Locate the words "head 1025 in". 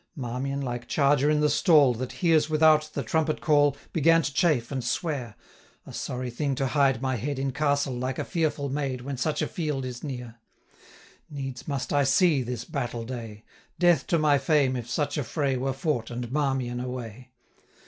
7.17-7.51